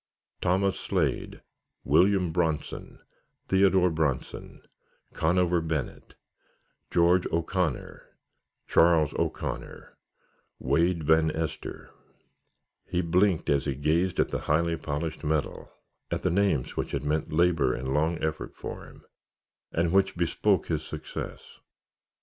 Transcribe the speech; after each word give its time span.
Thomas 0.41 0.79
Slade 0.79 1.43
William 1.83 2.31
Bronson 2.31 2.97
Theodore 3.49 3.91
Bronson 3.91 4.63
Connover 5.13 5.61
Bennet 5.61 6.15
George 6.89 7.27
O'Connor 7.27 8.07
Charles 8.67 9.13
O'Connor 9.19 9.95
Wade 10.57 11.03
Van 11.03 11.29
Ester 11.35 11.91
He 12.87 13.01
blinked 13.03 13.47
as 13.47 13.65
he 13.65 13.75
gazed 13.75 14.19
at 14.19 14.29
the 14.29 14.39
highly 14.49 14.75
polished 14.75 15.23
metal, 15.23 15.71
at 16.09 16.23
the 16.23 16.31
names 16.31 16.75
which 16.75 16.93
had 16.93 17.03
meant 17.03 17.31
labor 17.31 17.75
and 17.75 17.93
long 17.93 18.17
effort 18.23 18.55
for 18.55 18.87
him, 18.87 19.05
and 19.71 19.91
which 19.91 20.17
bespoke 20.17 20.65
his 20.65 20.81
success. 20.81 21.59